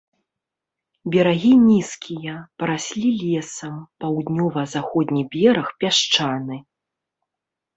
Берагі 1.15 1.51
нізкія, 1.71 2.33
параслі 2.63 3.11
лесам, 3.25 3.75
паўднёва-заходні 4.05 5.23
бераг 5.37 5.67
пясчаны. 5.85 6.57